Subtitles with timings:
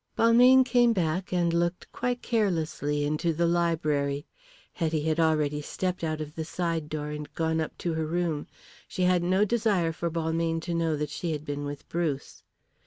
[0.17, 4.25] Balmayne came back and looked quite carelessly into the library.
[4.73, 8.07] Hetty had already stepped out of the side door and had gone up to her
[8.07, 8.47] room.
[8.87, 12.41] She had no desire for Balmayne to know that she had been with Bruce.